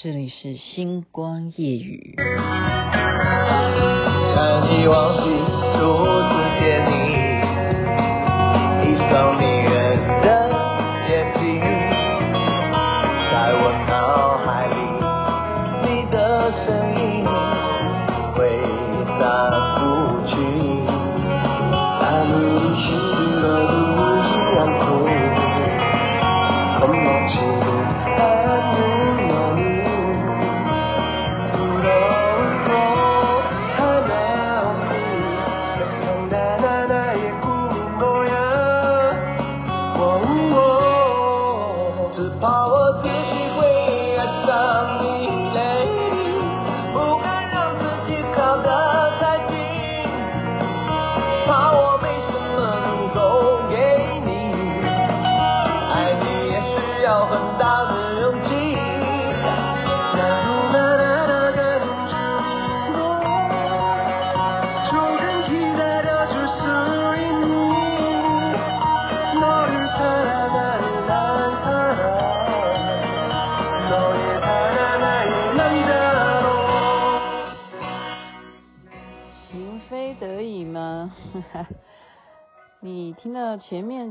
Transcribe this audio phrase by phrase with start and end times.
[0.00, 2.14] 这里是星光夜雨，
[4.36, 5.22] 但希望是
[5.74, 5.80] 初
[6.28, 7.17] 次见你。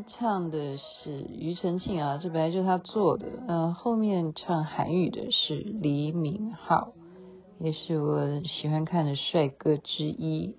[0.08, 3.28] 唱的是庾澄庆啊，这本来就是他做的。
[3.48, 6.94] 嗯，后面唱韩语的是李敏镐，
[7.60, 10.56] 也是我喜欢看的帅哥之一。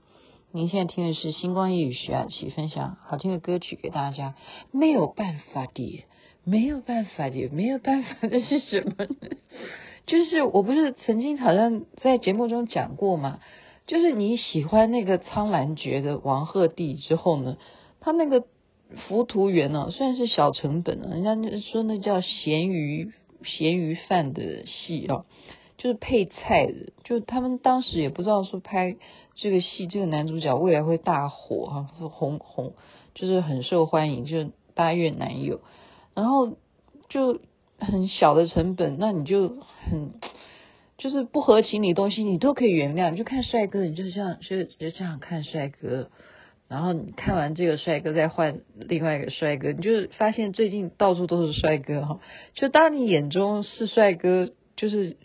[0.52, 4.34] 您现在听的是星光夜雨徐雅琪分享好听的歌曲给大家。
[4.70, 6.04] 没有办法的，
[6.44, 9.36] 没有办法的，没有办法的是什么呢？
[10.06, 13.40] 就是我不是曾经好像在节目中讲过吗？
[13.86, 17.56] 就是你喜欢那个苍兰诀的王鹤棣之后呢？
[18.00, 18.44] 他那个
[18.96, 23.12] 浮屠缘呢，虽然是小成本啊，人家说那叫咸鱼
[23.44, 25.26] 咸鱼饭的戏啊，
[25.76, 28.96] 就是配菜的，就他们当时也不知道说拍
[29.34, 32.72] 这个戏，这个男主角未来会大火哈，红红
[33.14, 35.60] 就是很受欢迎，就是八月男友，
[36.14, 36.56] 然后
[37.08, 37.40] 就
[37.78, 40.14] 很小的成本，那你就很
[40.96, 46.10] 就是不合情理东西，你都可以原谅，就看帅哥，你就是这样就就这样看帅哥。
[46.68, 52.20] 然后你看完这个帅哥，再换另外一个帅哥，你就发现最近到处都是帅哥哈。
[52.52, 55.16] 就当你眼中是帅哥，就是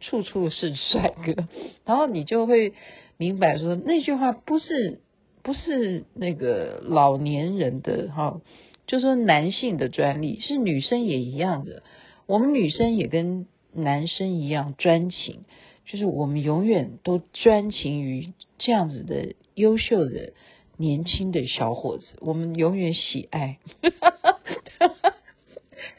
[0.00, 1.44] 处处是帅哥，
[1.84, 2.72] 然后你就会
[3.16, 5.00] 明白说那句话不是
[5.44, 8.40] 不是那个老年人的哈，
[8.88, 11.84] 就说男性的专利，是女生也一样的。
[12.26, 15.44] 我们女生也跟男生一样专情，
[15.86, 20.32] 就是我们永远都专情于这样子的优秀的。
[20.78, 23.58] 年轻的小伙子，我们永远喜爱。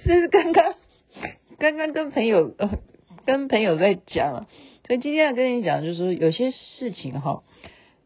[0.05, 0.73] 这是刚刚
[1.59, 2.79] 刚刚跟朋友呃
[3.25, 4.47] 跟朋友在讲了，
[4.87, 7.43] 所以今天要跟你讲，就是有些事情哈，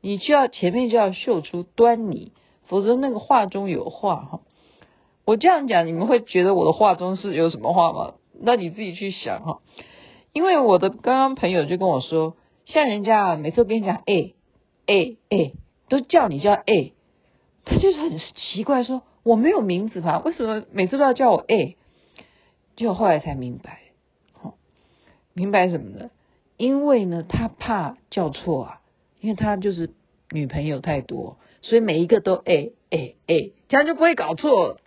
[0.01, 2.31] 你就要前面就要秀出端倪，
[2.65, 4.41] 否则那个话中有话哈。
[5.25, 8.15] 我这样讲，你们会觉得我的话中是有什么话吗？
[8.41, 9.61] 那你自己去想哈。
[10.33, 12.35] 因为我的刚刚朋友就跟我说，
[12.65, 14.33] 像人家每次跟你讲，哎
[14.87, 15.53] 哎哎。
[15.89, 16.93] 都叫你叫 A，
[17.65, 20.19] 他就是很奇怪，说我没有名字吧？
[20.23, 21.77] 为什么每次都要叫我 A？
[22.75, 23.81] 结果后来才明白，
[24.41, 24.55] 哦，
[25.33, 26.09] 明白什么呢？
[26.57, 28.81] 因为呢，他怕叫错啊，
[29.19, 29.91] 因为他就是
[30.31, 34.77] 女朋友太多，所以每一个都 A A A，这样就不会搞错了。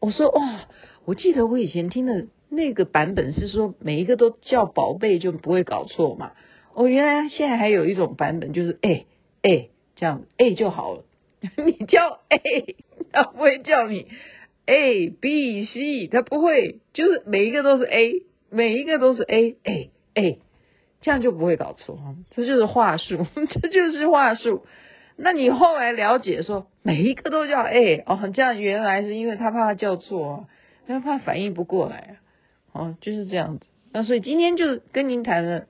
[0.00, 0.68] 我说哇，
[1.04, 6.32] 我记得我以前听的那个版本是说每一个都叫宝贝就不会搞错嘛。
[6.74, 9.06] 哦，原来现在还有一种版本就是 A
[9.42, 9.70] A。
[10.00, 11.04] 这样 A 就好了，
[11.62, 12.76] 你叫 A，
[13.12, 14.06] 他不会叫你
[14.64, 20.38] A B C，他不会，就是每一个都是 A，每一个都是 A A A，
[21.02, 21.98] 这样就不会搞错，
[22.30, 23.26] 这就是话术，
[23.60, 24.64] 这就是话术。
[25.16, 30.46] 那你后来了解说每一个都叫 A 哦，这样原来是因为他怕他叫错，
[30.86, 32.16] 他怕反应不过来，
[32.72, 33.66] 哦，就是这样子。
[33.92, 35.66] 那所以今天就是跟您谈了。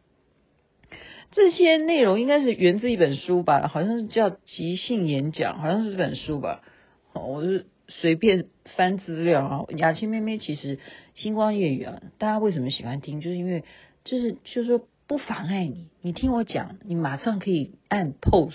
[1.32, 6.62] 这些内容应该是源自一本书吧，好像是叫即兴演讲，好像是这本书吧。
[7.12, 8.46] 哦，我就随便
[8.76, 9.64] 翻资料啊。
[9.76, 10.78] 雅青妹妹其实
[11.14, 13.20] 星光夜语啊，大家为什么喜欢听？
[13.20, 13.62] 就是因为
[14.04, 18.54] 就是就是说不妨碍你，你听我讲，你马上可以按 pause，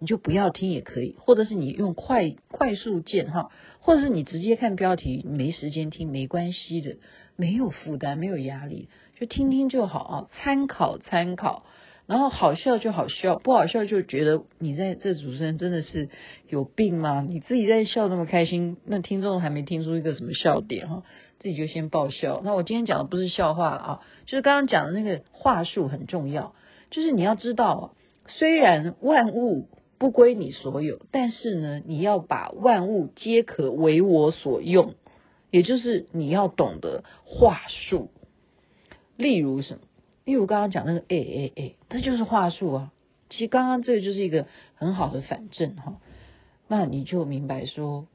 [0.00, 6.96] 你就不要听也可以，或者是你用快快速键哈，或者是你直接看标题，没时间听没关系的，
[7.36, 8.88] 没有负担，没有压力。
[9.18, 11.64] 就听听就好啊，参考参考，
[12.06, 16.08] 然后好笑就好笑，不好笑就觉得你在这主持人真的是
[16.48, 17.26] 有病吗？
[17.28, 21.02] 你自己在笑那么开心，那听众还没听出一个什么笑点哈？
[21.40, 22.40] 自己就先爆笑。
[22.44, 26.54] 那我今天讲的不是笑话啊，就是刚刚讲的那个话术很重要，
[26.90, 27.94] 就是你要知道，
[28.28, 29.68] 虽然万物
[29.98, 34.94] 不归你所有，但是呢，你要把万物皆可为我所用，
[35.50, 38.10] 也就是你要懂得话术。
[39.16, 39.80] 例如什么？
[40.26, 42.92] 例如刚刚讲那个哎哎哎，这就是话术啊。
[43.30, 46.00] 其实刚刚这个就是一个很好的反证哈。
[46.66, 48.08] 那你就明白说，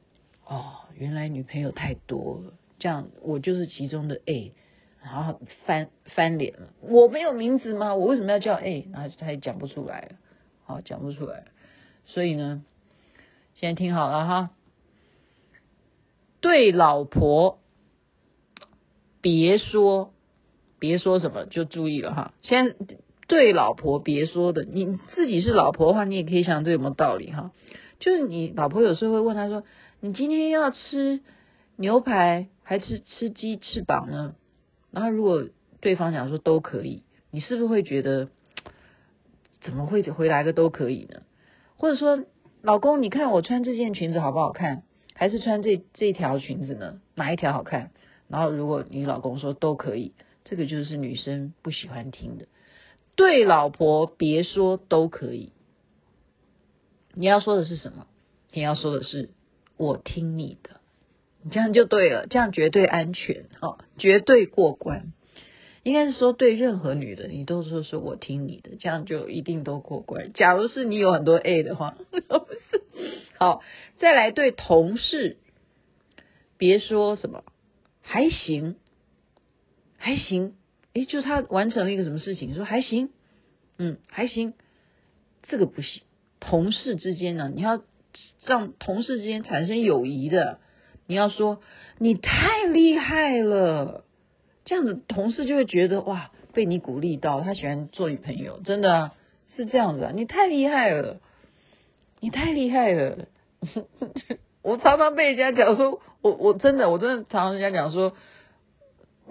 [0.45, 4.51] 哦，原来女朋友太多了，这样我就是其中的 A，
[5.01, 6.73] 然后翻翻脸了。
[6.81, 7.95] 我没有名字吗？
[7.95, 8.89] 我为什么要叫 A？
[8.91, 10.15] 然后他也讲不出来了，
[10.65, 11.45] 好，讲不出来。
[12.05, 12.65] 所以呢，
[13.53, 14.49] 现在听好了哈，
[16.41, 17.59] 对老婆
[19.21, 20.13] 别说。
[20.81, 22.75] 别说什么就注意了哈，先
[23.27, 27.51] 对老婆别说的，你自己是老婆的话，你也可以想这有没有道理哈。
[27.99, 29.63] 就是你老婆有时候会问他说
[30.01, 31.21] ：“你今天要吃
[31.75, 34.33] 牛排还是吃鸡翅膀呢？”
[34.89, 35.45] 然后如果
[35.81, 38.29] 对方讲说都可以，你是不是会觉得
[39.61, 41.21] 怎么会回来个都可以呢？
[41.77, 42.23] 或者说，
[42.63, 44.81] 老公，你看我穿这件裙子好不好看？
[45.13, 46.99] 还是穿这这条裙子呢？
[47.13, 47.91] 哪一条好看？
[48.27, 50.13] 然后如果你老公说都可以。
[50.43, 52.47] 这个就是女生不喜欢听的，
[53.15, 55.53] 对老婆别说都可以。
[57.13, 58.07] 你要说的是什么？
[58.53, 59.29] 你要说的是
[59.77, 60.81] 我听你的，
[61.41, 65.13] 你这样就对了，这样绝对安全哈，绝对过关。
[65.83, 70.31] 应该是说对任何女的，你都说是我听你的，这样就一定都过关。
[70.33, 71.97] 假如是你有很多 A 的话，
[73.39, 73.61] 好，
[73.97, 75.37] 再来对同事，
[76.57, 77.43] 别说什么
[78.01, 78.75] 还行。
[80.03, 80.55] 还行，
[80.93, 83.11] 诶，就他完成了一个什么事情，说还行，
[83.77, 84.55] 嗯，还行，
[85.43, 86.01] 这个不行。
[86.39, 87.83] 同事之间呢，你要
[88.43, 90.57] 让同事之间产生友谊的，
[91.05, 91.61] 你要说
[91.99, 94.03] 你太厉害了，
[94.65, 99.13] 这样子同事就会觉得哇，被你鼓励到，他喜欢做你朋友，真的啊，
[99.55, 101.21] 是这样子啊，你太厉害了，
[102.21, 103.27] 你太厉害了。
[104.63, 108.15] 我常常被人家讲说，我我真的我真的常常人家讲说。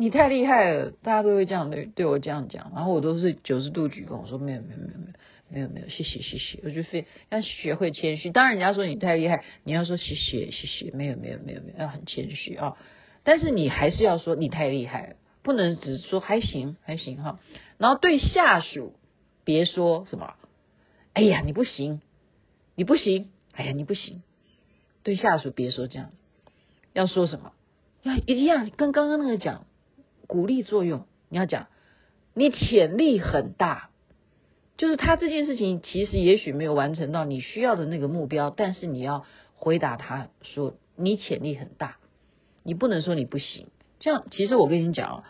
[0.00, 5.12] 你太厉害了，大家都会这样对对我这样讲，然后我都是九十度鞠躬，我说没有没有没有没有
[5.50, 8.31] 没有没有，谢谢谢谢，我就非要学会谦虚。
[8.31, 12.79] 当然人家说你太厉害，你要说谢谢谢谢，没有没有没有没有，要很谦虚啊。
[13.25, 17.38] 但是你还是要说你太厉害了，不能只说还行还行哈。
[17.76, 18.94] 然后对下属
[19.44, 20.32] 别说什么，
[21.12, 22.00] 哎呀你不行，
[22.75, 24.23] 你不行，哎呀你不行。
[25.02, 26.11] 对下属别说这样，
[26.94, 27.52] 要说什么？
[28.02, 29.67] 要一样跟刚刚那个讲。
[30.31, 31.67] 鼓励作用，你要讲，
[32.35, 33.91] 你潜力很大，
[34.77, 39.25] 就是他这件事情其实也许没有完成到你需要的那个目标，但是你要
[39.56, 41.97] 回答他说你潜力很大，
[42.62, 43.67] 你不能说你不行。
[43.99, 45.25] 这样其实我跟你讲啊，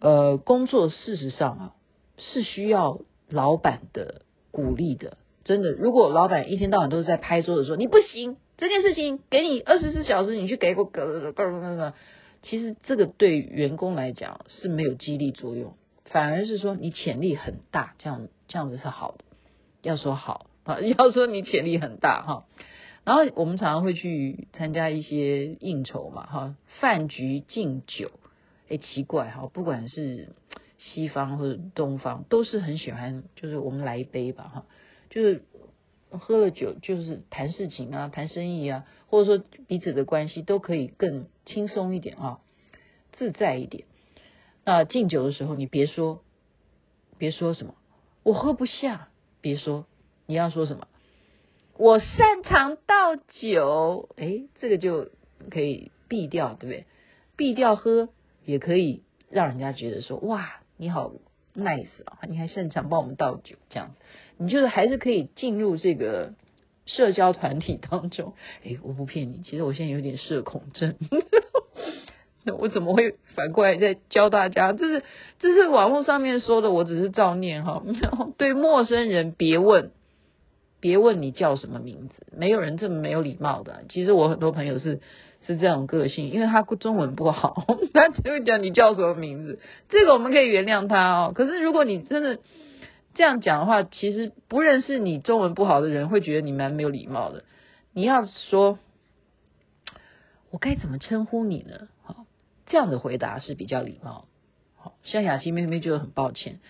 [0.00, 1.72] 呃，工作事实上啊
[2.18, 3.00] 是需要
[3.30, 4.20] 老板的
[4.50, 5.72] 鼓励的，真的。
[5.72, 11.94] 如果老板一天到晚都是在拍桌子说你不行，这件事情给你二十四小时，你去给我个个
[12.42, 15.74] 其实这个对员工来讲是没有激励作用，
[16.04, 19.24] 反而是说你潜力很大，这样这样子是好的。
[19.82, 22.46] 要说好啊， 要说你潜力很大哈。
[23.04, 28.10] 然后我们常常会去参加一些应酬嘛哈，饭局敬酒，
[28.68, 30.30] 哎，奇怪哈，不管是
[30.78, 34.66] 西方或者东方，都是很喜欢，就是我们来一杯吧哈，
[35.08, 35.42] 就是
[36.10, 38.84] 喝了酒就是谈事情啊，谈生意啊。
[39.08, 42.40] 或者说彼此的关系都可以更轻松一点啊，
[43.12, 43.84] 自在一点。
[44.64, 46.20] 那敬酒的时候，你别说，
[47.16, 47.74] 别说什么，
[48.24, 49.08] 我喝不下。
[49.40, 49.86] 别说，
[50.26, 50.88] 你要说什么，
[51.78, 54.08] 我擅长倒酒。
[54.16, 55.10] 哎，这个就
[55.50, 56.84] 可以避掉，对不对？
[57.36, 58.08] 避掉喝
[58.44, 61.12] 也可以让人家觉得说，哇，你好
[61.54, 63.94] nice 啊，你还擅长帮我们倒酒，这样子，
[64.36, 66.34] 你就是还是可以进入这个。
[66.86, 70.94] 社交团体当中，哎，我不骗你，其实我现在有点社恐症。
[72.44, 74.72] 那我怎么会反过来在教大家？
[74.72, 75.02] 这是
[75.40, 77.82] 这是网络上面说的，我只是照念哈。
[78.38, 79.90] 对陌生人别问，
[80.80, 83.82] 别问你叫什么名字，没有人这么没有礼貌的。
[83.88, 85.00] 其实我很多朋友是
[85.44, 91.32] 是这种个性，因为他中文不好， 他只会讲你叫什么名字，这个我们可以原谅他哦。
[91.34, 92.38] 可是如果你真的。
[93.16, 97.44] 这样讲的话，其实不认识你中文不好的人会觉得你蛮没有礼貌的。
[97.92, 98.78] 你要说，
[100.50, 101.88] 我该怎么称呼你呢？
[102.02, 102.26] 好，
[102.66, 104.26] 这样的回答是比较礼貌。
[104.76, 106.60] 好，像雅琪妹妹就很抱歉，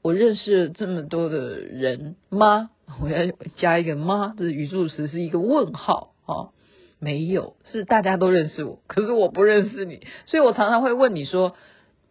[0.00, 2.70] 我认识了这么多的人吗？
[3.02, 4.34] 我要加一个吗？
[4.38, 6.14] 这语助词是一个问号。
[6.24, 6.54] 好，
[6.98, 11.54] 没有，是大家都认识我，可是我不认识你，所以我常常会问你说，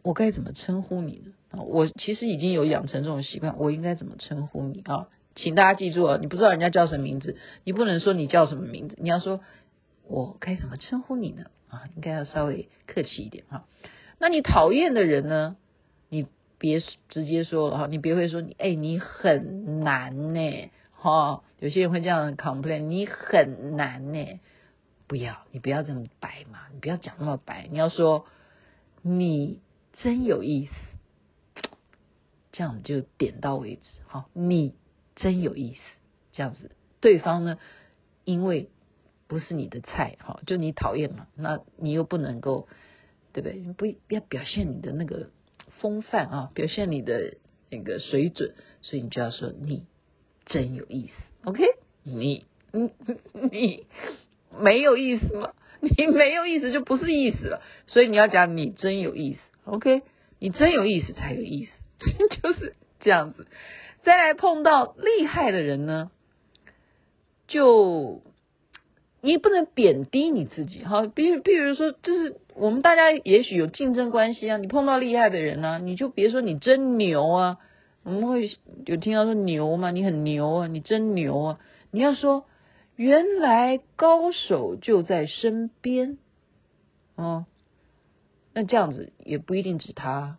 [0.03, 1.31] 我该怎么称呼你呢？
[1.51, 5.08] 我其实已经有养成这种习惯，我应该怎么称呼你啊？
[5.36, 9.39] 请大家记住啊，你不知道人家叫什么名字，你不能说你叫什么名字，你要说
[10.08, 11.46] 我该怎么称呼你呢？
[11.70, 13.65] 啊，应该要稍微客气一点哈。
[14.20, 15.56] 那你讨厌的人呢？
[16.10, 16.27] 你
[16.58, 21.44] 别直接说了哈，你别会说你哎，你很难呢哈。
[21.60, 24.39] 有些人会这样 complain，你很难呢。
[25.08, 28.25] 不要，你不要这么白嘛，你不要讲那么白，你要说
[29.01, 29.60] 你
[29.94, 30.72] 真有意思，
[32.51, 33.82] 这样就点到为止。
[34.08, 34.74] 好，你
[35.15, 35.79] 真有意思，
[36.32, 37.58] 这样子，对方呢，
[38.25, 38.70] 因为
[39.27, 42.68] 不是你的菜，哈，就你讨厌嘛，那你又不能够，
[43.34, 43.74] 对不对？
[43.74, 45.29] 不要表现你的那个
[45.79, 47.38] 风范啊，表现你的
[47.70, 49.86] 那个水准，所以你就要说你
[50.46, 51.13] 真有意思
[51.44, 51.63] ，OK？
[52.03, 52.91] 你， 你，
[53.51, 53.86] 你。
[54.60, 55.53] 没有意思吗？
[55.79, 60.01] 你没有意思就不是意思了，所以你要讲你真有意思，OK？
[60.39, 61.72] 你真有意思才有意思，
[62.41, 63.48] 就是这样子。
[64.03, 66.12] 再来碰到厉害的人呢，
[67.48, 68.22] 就
[69.22, 71.06] 你不能贬低你自己哈。
[71.08, 77.58] 比如，比如说，就是我们大家也许有竞争关系啊，你碰到厉害的人呢、你就别说你真牛啊。
[78.03, 79.91] 我们会有听到说牛吗？
[79.91, 81.60] 你很牛啊，你真牛啊。
[81.91, 82.46] 你要说。
[82.96, 86.18] 原来高手就在身边，
[87.15, 87.46] 哦，
[88.53, 90.38] 那这样子也不一定指他，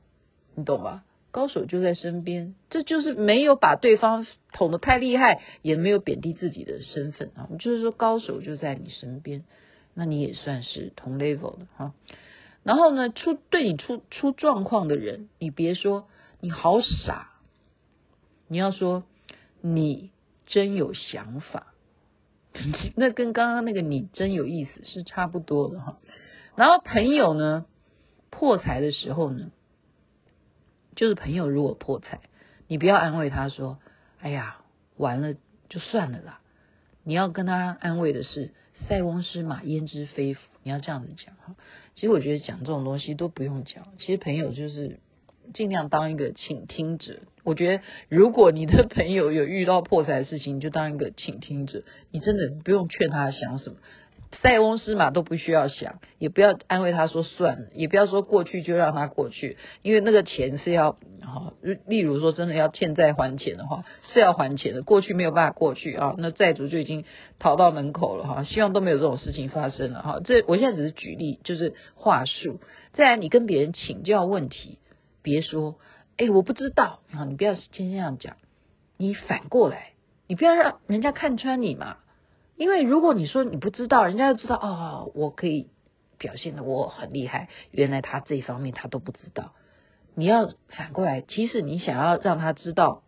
[0.55, 1.03] 你懂吧？
[1.31, 7.49] 高手就在身边，这就是没有把对方捅得太厉害，也没有贬低自己的身份啊。
[7.59, 9.45] 就是说，高手就在你身边，
[9.95, 11.95] 那你也算是同 level 的哈。
[12.63, 16.09] 然后呢，出对你出出状况的人，你别说
[16.41, 17.31] 你好傻，
[18.49, 19.05] 你要说
[19.61, 20.11] 你
[20.47, 21.69] 真有想法。
[22.97, 25.99] 那跟刚刚那个你真有意思是差不多的哈。
[26.57, 27.65] 然后朋友呢，
[28.29, 29.53] 破财的时候呢，
[30.95, 32.21] 就是朋友如果破财，
[32.69, 33.79] 你不要安慰他说
[34.21, 34.59] ：“哎呀，
[34.97, 35.35] 完了
[35.69, 36.41] 就算了啦。”
[37.05, 38.53] 你要跟他安慰的是
[38.89, 41.57] ：“塞翁失马，焉知非福。”你要这样子讲哈。
[41.95, 44.99] 其实我觉得讲这种东西都不用讲，其实朋友就是。
[45.53, 47.23] 尽量当一个倾听者。
[47.43, 51.83] 我觉得，如果你的朋友有遇到破财的事情，你就当一个倾听者。
[52.13, 53.77] 你真的不用劝他想什么，
[54.43, 61.53] 塞翁失马都不需要想，也不要安慰他说算了，也不要说过去就让他过去，因为那个钱是要哈，
[61.87, 64.83] 例如说真的要欠债还钱的话，是要还钱的。
[64.83, 67.05] 过去没有办法过去啊，那债主就已经
[67.39, 68.45] 逃到门口了哈。
[68.45, 70.21] 希望都没有这种事情发生了哈。
[70.25, 72.61] 这我现在只是举例，就是话术。
[72.93, 74.79] 再来，你跟别人请教问题。
[75.23, 75.75] 别说，
[76.17, 77.25] 哎，我不知道啊！
[77.25, 78.37] 你不要先这样讲，
[78.97, 79.91] 你反过来，
[80.27, 81.99] 你不要让人家看穿你嘛。
[82.61, 85.71] 因为如果你说你不知道，人家就知道哦，我可以
[86.19, 87.49] 表现的我很厉害。
[87.71, 89.55] 原来他这方面他都不知道。
[90.15, 93.03] 你要反过来，其实你想要让他知道，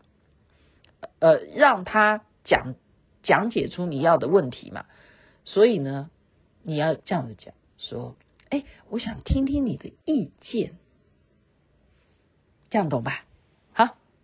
[1.18, 2.76] 呃，让他讲
[3.22, 4.86] 讲解出你要的问题嘛。
[5.44, 6.08] 所以呢，
[6.62, 8.16] 你要这样子讲，说，
[8.48, 10.78] 哎，我想听听你的意见。
[12.70, 13.26] 这样懂吧？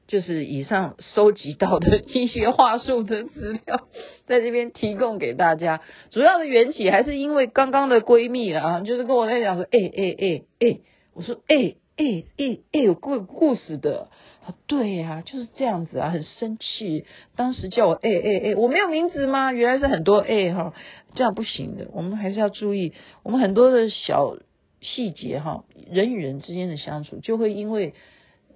[0.08, 3.88] 就是以上收集到的一些话术的资料，
[4.26, 5.82] 在这边提供给大家。
[6.10, 10.78] 主要的缘起还是因为刚刚的闺蜜啊，就是跟我在讲说，哎哎哎哎，
[11.12, 14.08] 我说哎哎哎哎，有故故事的
[14.46, 17.04] 啊，对呀、啊，就是这样子啊，很生气。
[17.36, 19.52] 当时叫我哎哎哎，我没有名字吗？
[19.52, 20.72] 原来是很多哎哈，
[21.14, 24.38] 这样不行的，我们还是要注意，我们很多的小
[24.80, 27.92] 细节哈，人与人之间的相处就会因为。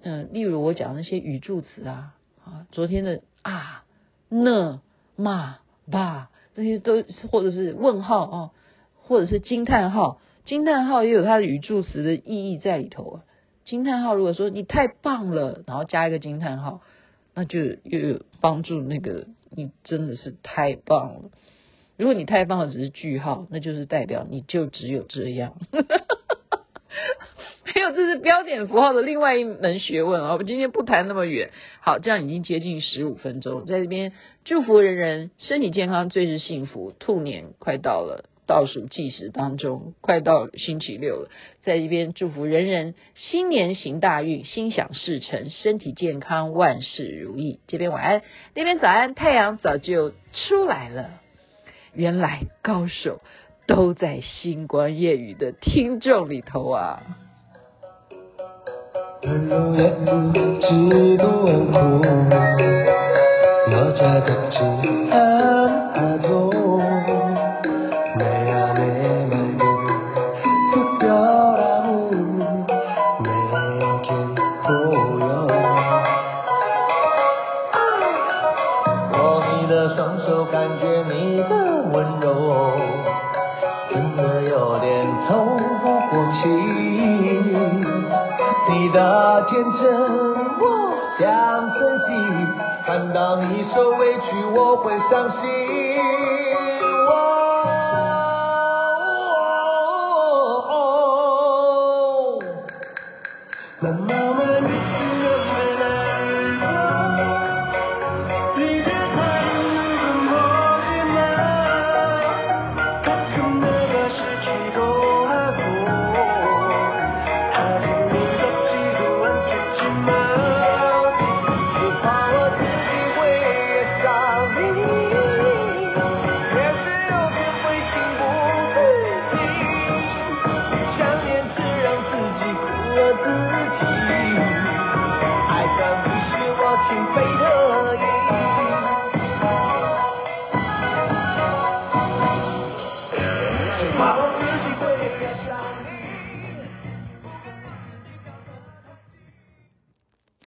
[0.05, 3.85] 嗯，例如我讲那些语助词啊，啊，昨天的啊、
[4.27, 4.81] 呢、
[5.15, 8.51] 嘛、吧，这些都或者是问号啊，
[9.01, 13.23] 或者是惊叹号，惊叹号也有它的语助词的意义在里头啊。
[13.63, 16.81] 惊叹号如果说你太棒了，然后加一个惊叹号，
[17.33, 21.31] 那就又有帮助那个你真的是太棒了。
[21.95, 25.55] 如果你太棒了只是句号，那就是代表你就只有这样。
[27.65, 30.33] 没有，这是标点符号的另外一门学问啊！
[30.33, 31.51] 我们今天不谈那么远。
[31.79, 34.11] 好，这样已经接近十五分钟，在这边
[34.43, 36.93] 祝福人人身体健康，最是幸福。
[36.99, 41.29] 兔年快到了，倒数计时当中，快到星期六了，
[41.63, 47.59] 在这边祝福人人新年行大运，心想事成，身体健康，万事如意。
[47.67, 48.21] 这边晚安，
[48.55, 51.21] 那边早安，太阳早就出来了。
[51.93, 53.21] 原来高手
[53.67, 57.03] 都在星光夜语的听众里头啊！
[59.23, 62.01] 별로 예쁘지도 않고
[63.71, 64.59] 여자답지
[65.11, 66.52] 않아도
[89.45, 89.83] 天真，
[90.59, 90.65] 我
[91.19, 91.25] 想
[91.79, 92.05] 珍惜。
[92.85, 95.49] 看到你受委屈，我会伤心。